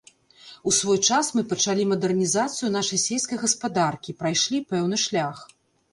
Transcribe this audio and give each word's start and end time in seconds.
У 0.69 0.71
свой 0.77 0.97
час 1.07 1.27
мы 1.39 1.43
пачалі 1.51 1.85
мадэрнізацыю 1.91 2.71
нашай 2.77 3.03
сельскай 3.05 3.37
гаспадаркі, 3.45 4.17
прайшлі 4.23 4.67
пэўны 4.73 4.97
шлях. 5.07 5.37